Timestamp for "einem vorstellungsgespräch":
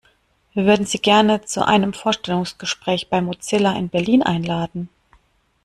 1.63-3.09